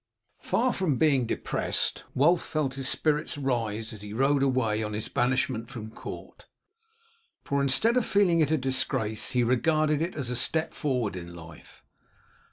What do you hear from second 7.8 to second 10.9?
of feeling it a disgrace he regarded it as a step